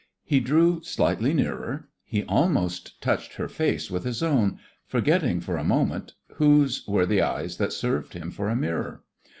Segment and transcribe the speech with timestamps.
[0.23, 1.87] He drew slightly nearer.
[2.03, 7.21] He almost touched her face with his own, forgetting for a moment whose were the
[7.21, 9.03] eyes that served him for a mirror.